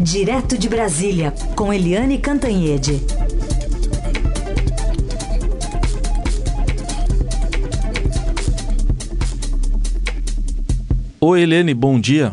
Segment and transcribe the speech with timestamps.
[0.00, 3.00] Direto de Brasília, com Eliane Cantanhede.
[11.20, 12.32] Oi, Eliane, bom dia.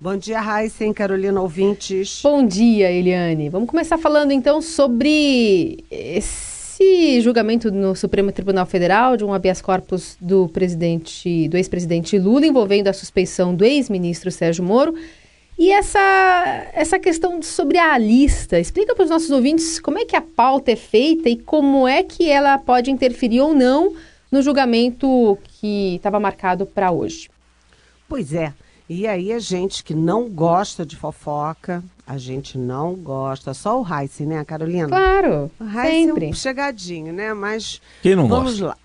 [0.00, 2.20] Bom dia, Raíssa e Carolina ouvintes.
[2.22, 3.48] Bom dia, Eliane.
[3.48, 10.16] Vamos começar falando então sobre esse julgamento no Supremo Tribunal Federal de um habeas corpus
[10.20, 14.94] do presidente, do ex-presidente Lula envolvendo a suspeição do ex-ministro Sérgio Moro.
[15.58, 20.16] E essa, essa questão sobre a lista, explica para os nossos ouvintes como é que
[20.16, 23.94] a pauta é feita e como é que ela pode interferir ou não
[24.30, 27.28] no julgamento que estava marcado para hoje.
[28.08, 28.52] Pois é.
[28.88, 33.54] E aí a gente que não gosta de fofoca, a gente não gosta.
[33.54, 34.88] Só o Heisen, né, Carolina?
[34.88, 36.26] Claro, o Heisen sempre.
[36.26, 37.32] é um chegadinho, né?
[37.34, 38.66] Mas Quem não vamos gosta?
[38.66, 38.76] lá.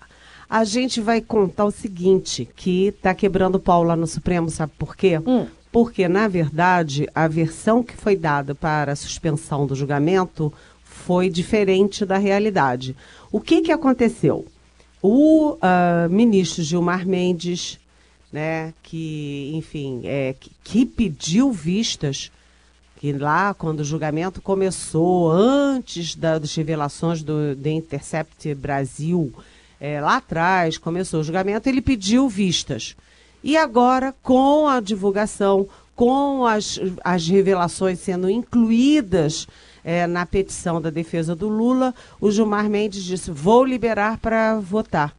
[0.48, 4.72] A gente vai contar o seguinte, que tá quebrando o pau lá no Supremo, sabe
[4.78, 5.18] por quê?
[5.26, 5.46] Hum.
[5.70, 12.04] Porque, na verdade, a versão que foi dada para a suspensão do julgamento foi diferente
[12.04, 12.96] da realidade.
[13.30, 14.46] O que, que aconteceu?
[15.02, 17.78] O ah, ministro Gilmar Mendes,
[18.32, 22.30] né, que, enfim, é, que, que pediu vistas,
[22.96, 29.32] que lá, quando o julgamento começou, antes da- das revelações do Intercept Brasil,
[29.80, 32.96] é, lá atrás, começou o julgamento, ele pediu vistas.
[33.42, 39.46] E agora, com a divulgação, com as, as revelações sendo incluídas
[39.84, 45.14] eh, na petição da defesa do Lula, o Gilmar Mendes disse: vou liberar para votar.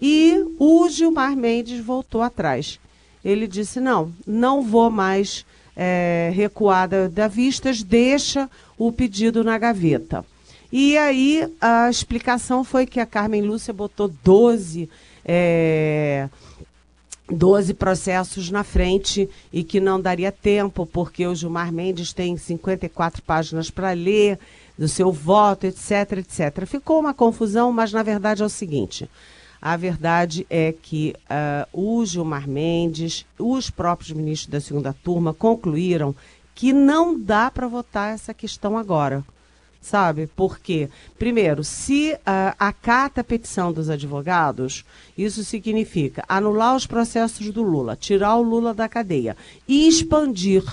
[0.00, 2.78] E o Gilmar Mendes voltou atrás.
[3.24, 5.44] Ele disse: não, não vou mais
[5.76, 10.24] eh, recuar da, da vistas, deixa o pedido na gaveta.
[10.70, 14.90] E aí a explicação foi que a Carmen Lúcia botou 12
[15.24, 16.28] eh,
[17.30, 23.22] 12 processos na frente e que não daria tempo, porque o Gilmar Mendes tem 54
[23.22, 24.38] páginas para ler,
[24.78, 26.64] do seu voto, etc, etc.
[26.66, 29.10] Ficou uma confusão, mas na verdade é o seguinte:
[29.60, 36.14] a verdade é que ah, o Gilmar Mendes, os próprios ministros da segunda turma concluíram
[36.54, 39.24] que não dá para votar essa questão agora
[39.80, 40.28] sabe?
[40.34, 44.84] Porque, primeiro, se ah, acata a petição dos advogados,
[45.16, 49.36] isso significa anular os processos do Lula, tirar o Lula da cadeia
[49.66, 50.64] e expandir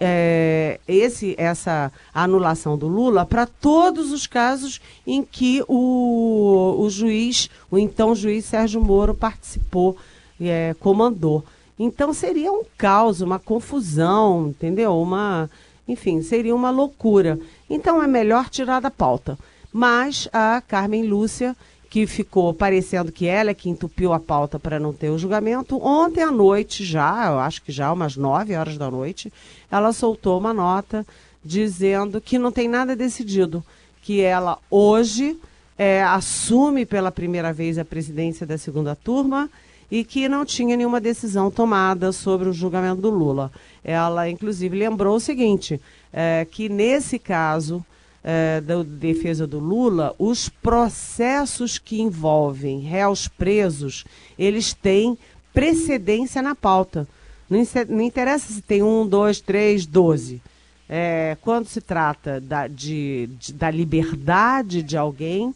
[0.00, 7.50] eh, esse, essa anulação do Lula para todos os casos em que o, o juiz,
[7.70, 9.96] o então juiz Sérgio Moro participou,
[10.40, 11.44] eh, comandou.
[11.78, 14.98] Então seria um caos, uma confusão, entendeu?
[15.00, 15.50] Uma,
[15.86, 17.38] enfim, seria uma loucura.
[17.68, 19.38] Então é melhor tirar da pauta.
[19.72, 21.56] Mas a Carmen Lúcia,
[21.88, 25.78] que ficou parecendo que ela é que entupiu a pauta para não ter o julgamento,
[25.82, 29.32] ontem à noite já, eu acho que já umas 9 horas da noite,
[29.70, 31.06] ela soltou uma nota
[31.44, 33.64] dizendo que não tem nada decidido,
[34.02, 35.38] que ela hoje
[35.78, 39.50] eh, assume pela primeira vez a presidência da segunda turma
[39.90, 43.50] e que não tinha nenhuma decisão tomada sobre o julgamento do Lula.
[43.82, 45.80] Ela, inclusive, lembrou o seguinte:
[46.12, 47.84] eh, que nesse caso
[48.22, 54.04] eh, da defesa do Lula, os processos que envolvem réus presos,
[54.38, 55.16] eles têm
[55.52, 57.08] precedência na pauta.
[57.48, 60.40] Não interessa se tem um, dois, três, doze.
[60.88, 65.54] É, quando se trata da, de, de- da liberdade de alguém,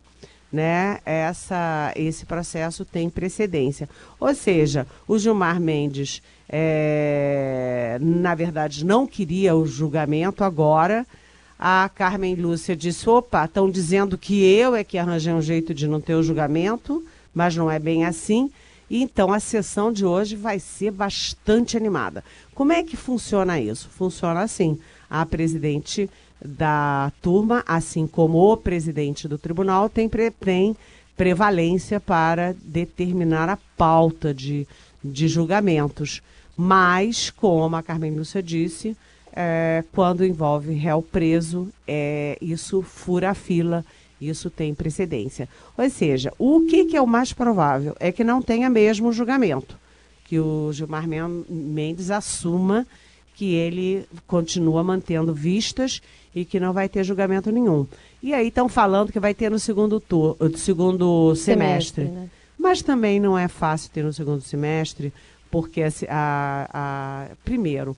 [0.54, 3.88] né, essa, esse processo tem precedência.
[4.20, 11.04] Ou seja, o Gilmar Mendes, é, na verdade, não queria o julgamento agora.
[11.58, 15.88] A Carmen Lúcia disse: opa, estão dizendo que eu é que arranjei um jeito de
[15.88, 17.04] não ter o julgamento,
[17.34, 18.48] mas não é bem assim.
[18.88, 22.22] Então, a sessão de hoje vai ser bastante animada.
[22.54, 23.88] Como é que funciona isso?
[23.88, 24.78] Funciona assim:
[25.10, 26.08] a presidente
[26.42, 30.76] da turma, assim como o presidente do tribunal, tem, pre- tem
[31.16, 34.66] prevalência para determinar a pauta de,
[35.02, 36.22] de julgamentos.
[36.56, 38.96] Mas, como a Carmen Lúcia disse,
[39.32, 43.84] é, quando envolve réu preso, é, isso fura a fila,
[44.20, 45.48] isso tem precedência.
[45.76, 47.96] Ou seja, o que, que é o mais provável?
[47.98, 49.76] É que não tenha mesmo julgamento,
[50.24, 52.86] que o Gilmar Men- Mendes assuma
[53.34, 56.00] que ele continua mantendo vistas
[56.34, 57.86] e que não vai ter julgamento nenhum.
[58.22, 62.04] E aí estão falando que vai ter no segundo, tur segundo semestre.
[62.04, 62.28] né?
[62.58, 65.12] Mas também não é fácil ter no segundo semestre,
[65.50, 67.96] porque a, a- primeiro,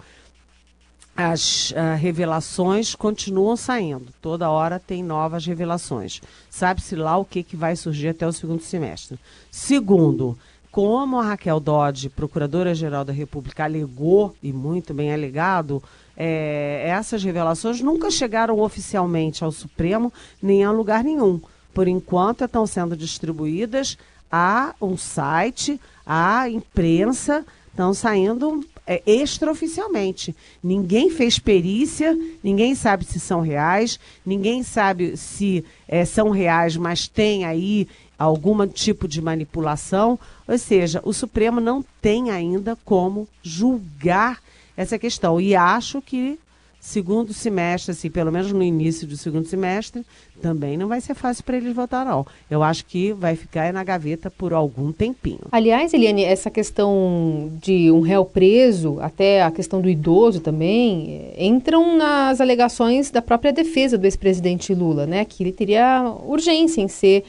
[1.17, 4.07] as ah, revelações continuam saindo.
[4.21, 6.21] Toda hora tem novas revelações.
[6.51, 9.19] Sabe-se lá o que, que vai surgir até o segundo semestre.
[9.51, 10.37] Segundo,
[10.71, 15.83] como a Raquel Dodge, Procuradora-Geral da República, alegou, e muito bem alegado,
[16.17, 21.41] é, essas revelações nunca chegaram oficialmente ao Supremo, nem a lugar nenhum.
[21.75, 23.99] Por enquanto, estão sendo distribuídas
[24.33, 30.35] a um site, a imprensa, estão saindo é, extraoficialmente.
[30.63, 37.07] Ninguém fez perícia, ninguém sabe se são reais, ninguém sabe se é, são reais, mas
[37.07, 37.87] tem aí
[38.19, 40.19] algum tipo de manipulação.
[40.49, 44.41] Ou seja, o Supremo não tem ainda como julgar
[44.77, 45.41] essa questão.
[45.41, 46.39] E acho que
[46.87, 50.05] segundo semestre, assim, pelo menos no início do segundo semestre,
[50.41, 52.25] também não vai ser fácil para eles votar, não.
[52.49, 55.41] Eu acho que vai ficar na gaveta por algum tempinho.
[55.51, 61.97] Aliás, Eliane, essa questão de um réu preso, até a questão do idoso também, entram
[61.97, 65.25] nas alegações da própria defesa do ex-presidente Lula, né?
[65.25, 67.25] Que ele teria urgência em ser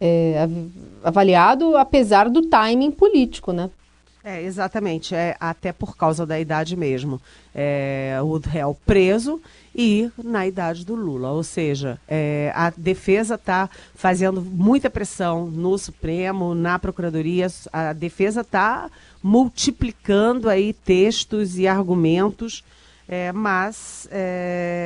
[0.00, 0.46] é,
[1.02, 3.68] avaliado, apesar do timing político, né?
[4.24, 5.14] É, exatamente.
[5.14, 7.20] É, até por causa da idade mesmo.
[7.54, 9.40] É, o réu preso
[9.74, 11.32] e na idade do Lula.
[11.32, 17.48] Ou seja, é, a defesa está fazendo muita pressão no Supremo, na Procuradoria.
[17.72, 18.90] A defesa está
[19.22, 22.64] multiplicando aí textos e argumentos,
[23.08, 24.04] é, mas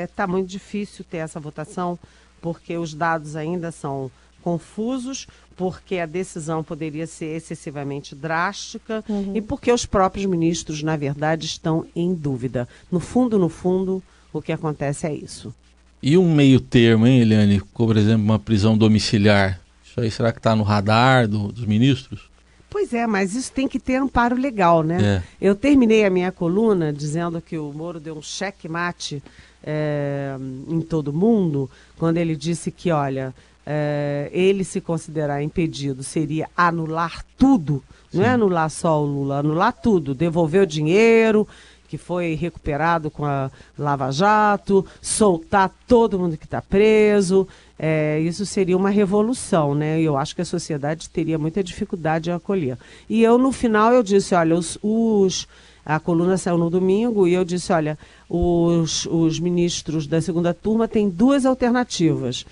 [0.09, 1.99] está é, muito difícil ter essa votação
[2.41, 4.11] porque os dados ainda são
[4.47, 5.27] confusos,
[5.57, 9.33] porque a decisão poderia ser excessivamente drástica uhum.
[9.35, 12.69] e porque os próprios ministros, na verdade, estão em dúvida.
[12.89, 14.01] No fundo, no fundo,
[14.33, 15.53] o que acontece é isso.
[16.01, 17.59] E um meio termo, hein, Eliane?
[17.59, 19.61] Como, por exemplo, uma prisão domiciliar.
[19.85, 22.31] Isso aí será que está no radar do, dos ministros?
[22.71, 25.23] Pois é, mas isso tem que ter amparo legal, né?
[25.41, 25.47] É.
[25.49, 29.21] Eu terminei a minha coluna dizendo que o Moro deu um cheque-mate
[29.65, 30.37] é,
[30.69, 33.35] em todo mundo, quando ele disse que, olha,
[33.67, 38.19] é, ele se considerar impedido seria anular tudo, Sim.
[38.19, 41.47] não é anular só o Lula, anular tudo, devolver o dinheiro
[41.89, 47.47] que foi recuperado com a Lava Jato, soltar todo mundo que está preso.
[47.79, 50.01] É, isso seria uma revolução, né?
[50.01, 52.77] Eu acho que a sociedade teria muita dificuldade de acolher.
[53.09, 55.47] E eu, no final, eu disse, olha, os, os
[55.85, 57.97] a coluna saiu no domingo e eu disse, olha,
[58.29, 62.45] os, os ministros da segunda turma têm duas alternativas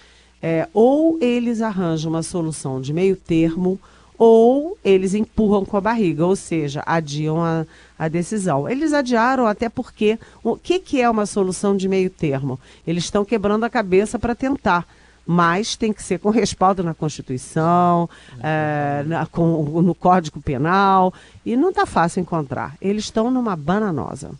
[0.47, 3.81] é, ou eles arranjam uma solução de meio termo,
[4.19, 7.65] ou eles empurram com a barriga, ou seja, adiam a,
[7.99, 8.69] a decisão.
[8.69, 12.61] Eles adiaram até porque o que, que é uma solução de meio termo?
[12.87, 14.87] Eles estão quebrando a cabeça para tentar
[15.27, 18.11] mas tem que ser com respaldo na Constituição,
[18.43, 21.15] é, na, com, no Código Penal,
[21.47, 22.77] e não está fácil encontrar.
[22.79, 24.33] Eles estão numa bananosa.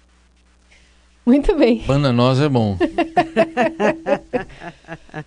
[1.25, 1.83] Muito bem.
[1.87, 2.77] Bananosa é bom.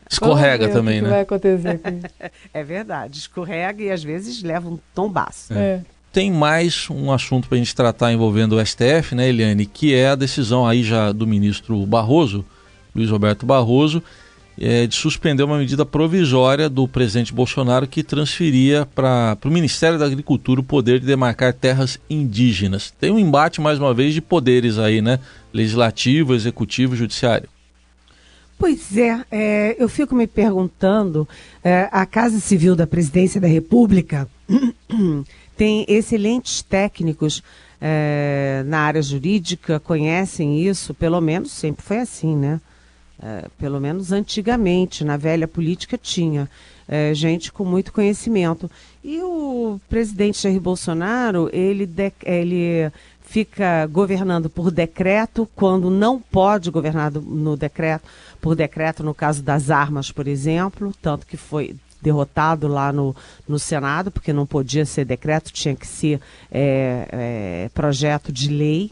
[0.10, 1.10] Escorrega também, né?
[1.10, 2.08] vai acontecer com isso.
[2.54, 5.54] É verdade, escorrega e às vezes leva um tombaço.
[5.54, 5.58] É.
[5.58, 5.82] é.
[6.12, 9.66] Tem mais um assunto para a gente tratar envolvendo o STF, né, Eliane?
[9.66, 12.44] Que é a decisão aí já do ministro Barroso,
[12.96, 14.02] Luiz Roberto Barroso,
[14.60, 20.06] é, de suspender uma medida provisória do presidente Bolsonaro que transferia para o Ministério da
[20.06, 22.92] Agricultura o poder de demarcar terras indígenas.
[23.00, 25.20] Tem um embate, mais uma vez, de poderes aí, né?
[25.54, 27.48] Legislativo, executivo judiciário.
[28.58, 31.28] Pois é, é, eu fico me perguntando,
[31.64, 34.28] é, a Casa Civil da Presidência da República
[35.56, 37.44] tem excelentes técnicos
[37.80, 42.60] é, na área jurídica, conhecem isso, pelo menos sempre foi assim, né?
[43.22, 46.48] É, pelo menos antigamente, na velha política tinha
[46.88, 48.70] é, gente com muito conhecimento.
[49.04, 51.90] E o presidente Jair Bolsonaro, ele,
[52.24, 58.08] ele fica governando por decreto quando não pode governar no decreto,
[58.40, 63.16] por decreto no caso das armas, por exemplo, tanto que foi derrotado lá no,
[63.48, 66.22] no Senado, porque não podia ser decreto, tinha que ser
[66.52, 68.92] é, é, projeto de lei.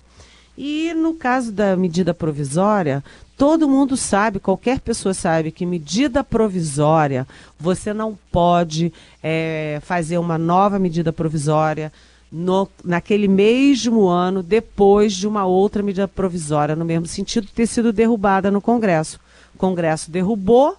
[0.57, 3.03] E no caso da medida provisória,
[3.37, 7.27] todo mundo sabe, qualquer pessoa sabe que medida provisória,
[7.59, 11.91] você não pode é, fazer uma nova medida provisória
[12.31, 17.93] no, naquele mesmo ano, depois de uma outra medida provisória, no mesmo sentido, ter sido
[17.93, 19.19] derrubada no Congresso.
[19.53, 20.75] O Congresso derrubou,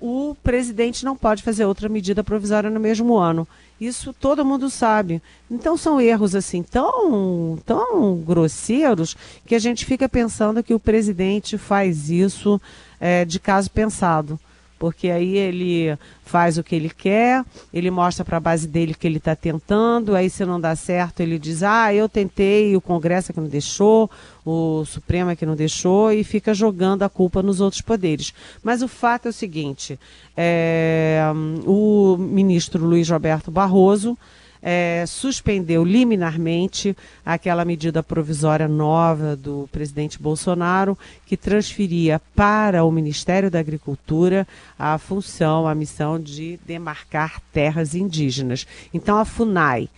[0.00, 3.46] o presidente não pode fazer outra medida provisória no mesmo ano.
[3.80, 5.22] Isso todo mundo sabe.
[5.50, 11.56] Então são erros assim tão, tão grosseiros que a gente fica pensando que o presidente
[11.56, 12.60] faz isso
[13.00, 14.38] é, de caso pensado
[14.78, 19.06] porque aí ele faz o que ele quer, ele mostra para a base dele que
[19.06, 23.32] ele está tentando, aí se não dá certo ele diz, ah, eu tentei, o Congresso
[23.32, 24.10] é que não deixou,
[24.44, 28.32] o Supremo é que não deixou, e fica jogando a culpa nos outros poderes.
[28.62, 29.98] Mas o fato é o seguinte,
[30.36, 31.22] é,
[31.66, 34.16] o ministro Luiz Roberto Barroso
[34.62, 40.96] é, suspendeu liminarmente aquela medida provisória nova do presidente Bolsonaro,
[41.26, 44.46] que transferia para o Ministério da Agricultura
[44.78, 48.66] a função, a missão de demarcar terras indígenas.
[48.92, 49.88] Então, a FUNAI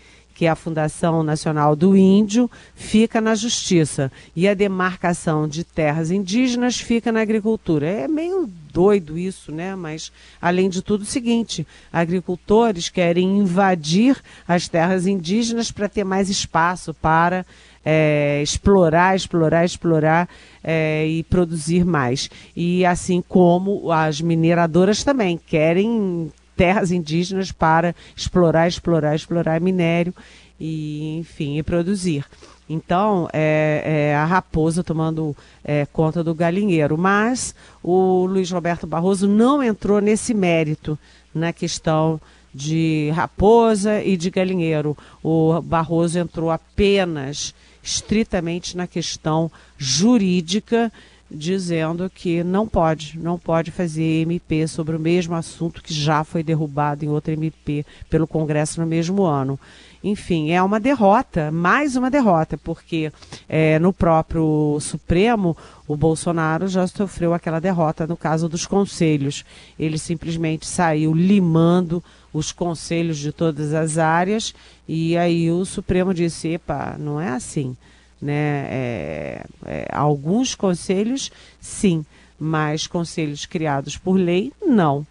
[0.40, 4.10] que é a Fundação Nacional do Índio, fica na Justiça.
[4.34, 7.86] E a demarcação de terras indígenas fica na agricultura.
[7.86, 9.76] É meio doido isso, né?
[9.76, 14.16] Mas, além de tudo, o seguinte: agricultores querem invadir
[14.48, 17.44] as terras indígenas para ter mais espaço para
[17.84, 20.26] é, explorar, explorar, explorar
[20.64, 22.30] é, e produzir mais.
[22.56, 30.14] E assim como as mineradoras também querem terras indígenas para explorar, explorar, explorar minério
[30.60, 32.22] e, enfim, e produzir.
[32.68, 36.98] Então, é, é a raposa tomando é, conta do galinheiro.
[36.98, 40.98] Mas o Luiz Roberto Barroso não entrou nesse mérito
[41.34, 42.20] na questão
[42.52, 44.94] de raposa e de galinheiro.
[45.22, 50.92] O Barroso entrou apenas estritamente na questão jurídica
[51.30, 56.42] dizendo que não pode, não pode fazer MP sobre o mesmo assunto que já foi
[56.42, 59.58] derrubado em outra MP pelo Congresso no mesmo ano.
[60.02, 63.12] Enfim, é uma derrota, mais uma derrota, porque
[63.46, 65.54] é, no próprio Supremo
[65.86, 69.44] o Bolsonaro já sofreu aquela derrota no caso dos conselhos.
[69.78, 74.54] Ele simplesmente saiu limando os conselhos de todas as áreas
[74.88, 77.76] e aí o Supremo disse: epa, não é assim.
[78.20, 78.66] Né?
[78.70, 82.04] É, é, alguns conselhos, sim,
[82.38, 85.06] mas conselhos criados por lei, não.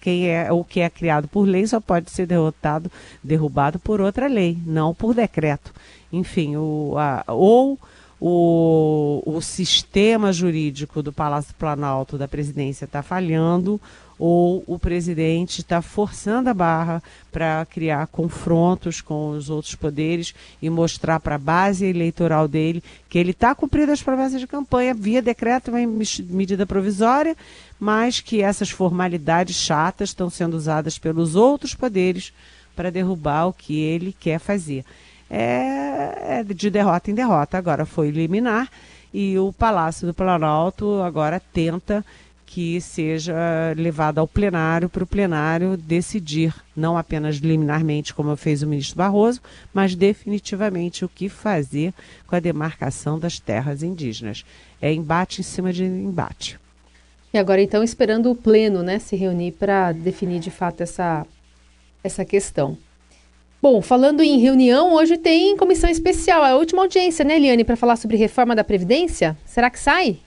[0.00, 2.90] Quem é o que é criado por lei só pode ser derrotado,
[3.22, 5.72] derrubado por outra lei, não por decreto.
[6.12, 7.78] Enfim, o, a, ou
[8.20, 13.80] o, o sistema jurídico do Palácio Planalto da presidência está falhando,
[14.24, 17.02] ou o presidente está forçando a barra
[17.32, 23.18] para criar confrontos com os outros poderes e mostrar para a base eleitoral dele que
[23.18, 25.80] ele está cumprindo as promessas de campanha via decreto, uma
[26.30, 27.36] medida provisória,
[27.80, 32.32] mas que essas formalidades chatas estão sendo usadas pelos outros poderes
[32.76, 34.84] para derrubar o que ele quer fazer.
[35.28, 37.58] É, é de derrota em derrota.
[37.58, 38.70] Agora foi liminar
[39.12, 42.04] e o Palácio do Planalto agora tenta
[42.46, 43.34] que seja
[43.76, 49.40] levado ao plenário para o plenário decidir, não apenas liminarmente, como fez o ministro Barroso,
[49.72, 51.94] mas definitivamente o que fazer
[52.26, 54.44] com a demarcação das terras indígenas.
[54.80, 56.58] É embate em cima de embate.
[57.32, 61.26] E agora, então, esperando o pleno né, se reunir para definir de fato essa,
[62.04, 62.76] essa questão.
[63.62, 67.76] Bom, falando em reunião, hoje tem comissão especial, é a última audiência, né, Eliane, para
[67.76, 69.38] falar sobre reforma da Previdência?
[69.46, 70.18] Será que sai?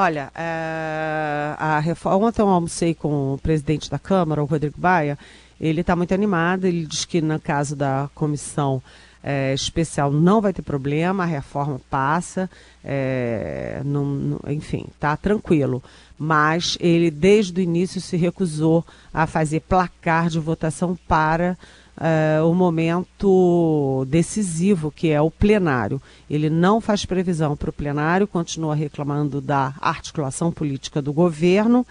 [0.00, 2.28] Olha, é, a reforma.
[2.28, 5.18] Ontem eu almocei com o presidente da Câmara, o Rodrigo Baia.
[5.60, 6.66] Ele está muito animado.
[6.66, 8.80] Ele diz que, no caso da comissão
[9.24, 12.48] é, especial, não vai ter problema, a reforma passa.
[12.84, 15.82] É, não, não, enfim, está tranquilo.
[16.16, 21.58] Mas ele, desde o início, se recusou a fazer placar de votação para
[21.98, 26.00] uh, o momento decisivo, que é o plenário.
[26.30, 31.86] Ele não faz previsão para o plenário, continua reclamando da articulação política do governo.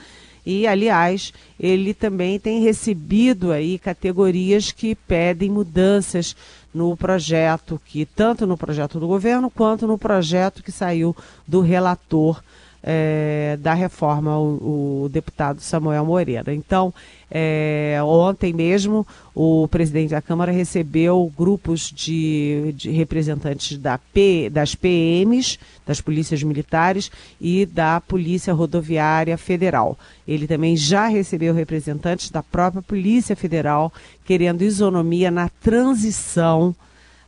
[0.45, 6.35] E, aliás, ele também tem recebido aí categorias que pedem mudanças
[6.73, 11.13] no projeto, que tanto no projeto do governo quanto no projeto que saiu
[11.45, 12.41] do relator
[12.83, 16.53] é, da reforma, o, o, deputado Samuel Moreira.
[16.53, 16.93] Então,
[17.29, 19.05] é, ontem mesmo,
[19.35, 26.41] o presidente da Câmara recebeu grupos de, de representantes da P, das PMs, das polícias
[26.43, 29.97] militares e da Polícia Rodoviária Federal.
[30.27, 33.91] Ele também já recebeu representantes da própria Polícia Federal
[34.25, 36.75] querendo isonomia na transição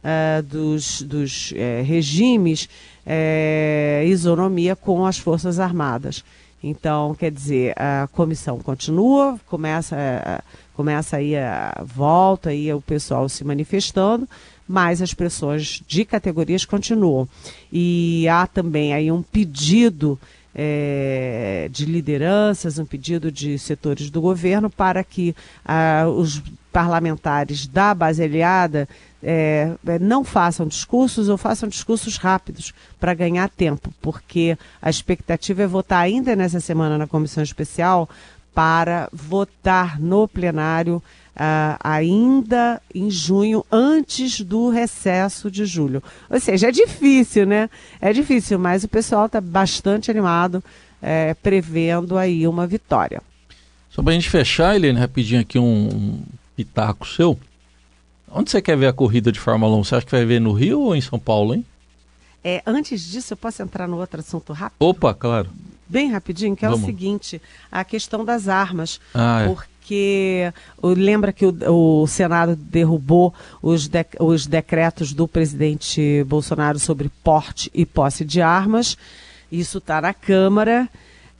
[0.03, 2.69] uh, dos, dos uh, regimes
[3.11, 6.23] é, isonomia com as Forças Armadas.
[6.61, 10.41] Então, quer dizer, a comissão continua, começa, é,
[10.75, 14.29] começa aí a volta aí o pessoal se manifestando,
[14.67, 17.27] mas as pressões de categorias continuam.
[17.73, 20.19] E há também aí um pedido
[20.53, 26.41] é, de lideranças, um pedido de setores do governo para que ah, os
[26.71, 28.87] parlamentares da base aliada
[29.21, 35.63] é, é, não façam discursos ou façam discursos rápidos para ganhar tempo, porque a expectativa
[35.63, 38.09] é votar ainda nessa semana na comissão especial
[38.53, 41.01] para votar no plenário
[41.39, 46.03] uh, ainda em junho, antes do recesso de julho.
[46.29, 47.69] Ou seja, é difícil, né?
[48.01, 50.61] É difícil, mas o pessoal está bastante animado,
[51.01, 53.21] é, prevendo aí uma vitória.
[53.89, 56.23] Só para a gente fechar, Helene, rapidinho aqui um, um
[56.55, 57.39] pitaco seu.
[58.31, 59.83] Onde você quer ver a corrida de Fórmula 1?
[59.83, 61.65] Você acha que vai ver no Rio ou em São Paulo, hein?
[62.43, 64.77] É, antes disso, eu posso entrar no outro assunto rápido?
[64.79, 65.49] Opa, claro.
[65.87, 66.83] Bem rapidinho, que é Vamos.
[66.83, 67.41] o seguinte,
[67.71, 69.01] a questão das armas.
[69.13, 69.47] Ah, é.
[69.47, 69.68] Porque
[70.81, 77.09] o- lembra que o, o Senado derrubou os, dec- os decretos do presidente Bolsonaro sobre
[77.23, 78.97] porte e posse de armas.
[79.51, 80.87] Isso está na Câmara.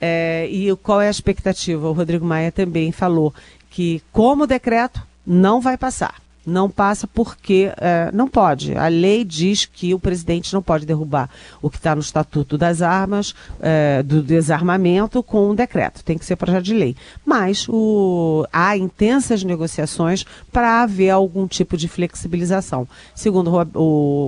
[0.02, 1.88] É, e qual é a expectativa?
[1.90, 3.34] O Rodrigo Maia também falou
[3.70, 6.16] que, como decreto, não vai passar.
[6.50, 8.76] Não passa porque é, não pode.
[8.76, 11.30] A lei diz que o presidente não pode derrubar
[11.62, 16.04] o que está no Estatuto das Armas, é, do desarmamento, com um decreto.
[16.04, 16.96] Tem que ser projeto de lei.
[17.26, 22.88] Mas o- há intensas negociações para haver algum tipo de flexibilização.
[23.16, 23.80] Segundo o Ro-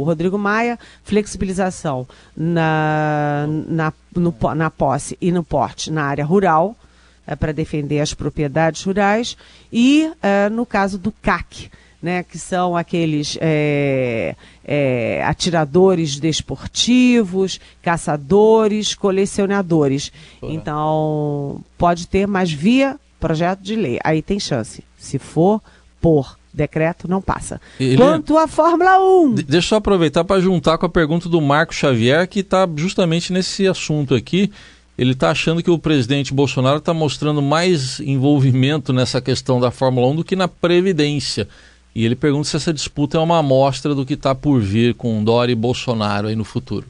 [0.01, 6.75] o Rodrigo Maia, flexibilização na, na, no na posse e no porte na área rural
[7.25, 9.37] é, para defender as propriedades rurais
[9.71, 11.69] e é, no caso do CAC,
[12.01, 20.11] né, que são aqueles é, é, atiradores desportivos, caçadores, colecionadores.
[20.41, 23.99] Então pode ter, mas via projeto de lei.
[24.03, 24.83] Aí tem chance.
[24.97, 25.61] Se for
[25.99, 27.61] por decreto, não passa.
[27.79, 29.35] Ele- Quanto à Fórmula 1.
[29.35, 33.31] De- Deixa eu aproveitar para juntar com a pergunta do Marco Xavier, que está justamente
[33.31, 34.51] nesse assunto aqui.
[34.97, 40.07] Ele está achando que o presidente Bolsonaro está mostrando mais envolvimento nessa questão da Fórmula
[40.07, 41.47] 1 do que na Previdência.
[41.93, 45.23] E ele pergunta se essa disputa é uma amostra do que está por vir com
[45.23, 46.85] Dória e Bolsonaro aí no futuro.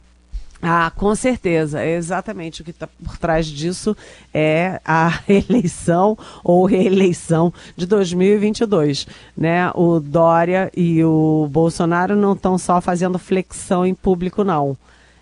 [0.62, 1.82] Ah, com certeza.
[1.82, 3.98] É exatamente o que está por trás disso
[4.32, 9.08] é a eleição ou reeleição de 2022.
[9.36, 9.72] Né?
[9.74, 14.78] O Dória e o Bolsonaro não estão só fazendo flexão em público, não.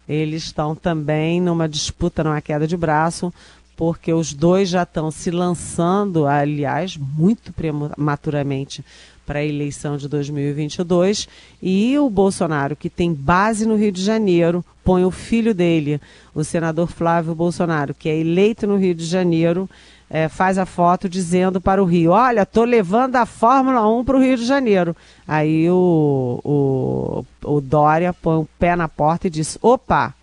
[0.08, 3.32] Eles estão também numa disputa, numa queda de braço,
[3.78, 8.84] porque os dois já estão se lançando, aliás, muito prematuramente
[9.30, 11.30] para a eleição de 2022
[11.62, 16.02] e o Bolsonaro, que tem base no Rio de Janeiro, põe o filho dele,
[16.34, 19.70] o senador Flávio Bolsonaro, que é eleito no Rio de Janeiro,
[20.10, 24.18] eh, faz a foto dizendo para o Rio: Olha, tô levando a Fórmula 1 para
[24.18, 24.96] o Rio de Janeiro.
[25.28, 30.16] Aí o, o, o Dória põe o pé na porta e diz: Opa!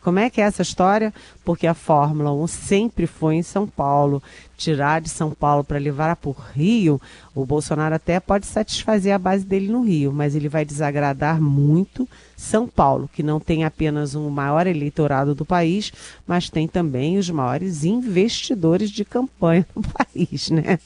[0.00, 1.12] Como é que é essa história?
[1.48, 4.22] Porque a Fórmula 1 sempre foi em São Paulo.
[4.54, 7.00] Tirar de São Paulo para levar para o Rio,
[7.34, 12.06] o Bolsonaro até pode satisfazer a base dele no Rio, mas ele vai desagradar muito
[12.36, 15.90] São Paulo, que não tem apenas um maior eleitorado do país,
[16.26, 20.78] mas tem também os maiores investidores de campanha do país, né?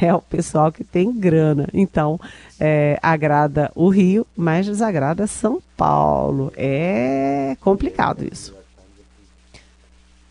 [0.00, 1.68] É o pessoal que tem grana.
[1.72, 2.18] Então,
[2.58, 6.52] é, agrada o Rio, mas desagrada São Paulo.
[6.56, 8.58] É complicado isso.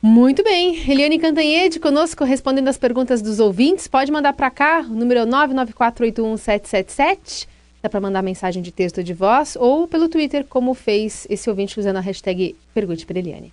[0.08, 0.90] Muito bem.
[0.90, 3.90] Eliane Cantanhede conosco, respondendo as perguntas dos ouvintes.
[3.90, 7.46] Pode mandar para cá, o número é 994811777.
[7.84, 11.78] Dá para mandar mensagem de texto de voz, ou pelo Twitter, como fez esse ouvinte
[11.78, 13.52] usando a hashtag Pergunte para Eliane.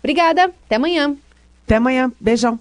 [0.00, 1.16] Obrigada, até amanhã.
[1.64, 2.10] Até amanhã.
[2.20, 2.58] Beijão.